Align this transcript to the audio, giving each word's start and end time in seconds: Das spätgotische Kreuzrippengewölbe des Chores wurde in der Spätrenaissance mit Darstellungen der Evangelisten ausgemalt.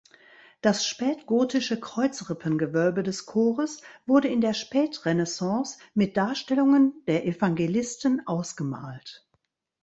Das 0.63 0.87
spätgotische 0.87 1.79
Kreuzrippengewölbe 1.79 3.03
des 3.03 3.27
Chores 3.27 3.81
wurde 4.07 4.29
in 4.29 4.41
der 4.41 4.55
Spätrenaissance 4.55 5.77
mit 5.93 6.17
Darstellungen 6.17 6.95
der 7.05 7.27
Evangelisten 7.27 8.25
ausgemalt. 8.25 9.27